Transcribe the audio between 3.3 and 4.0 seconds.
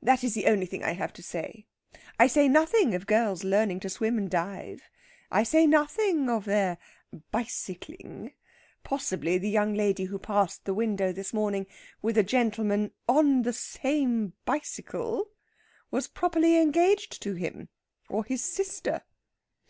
learning to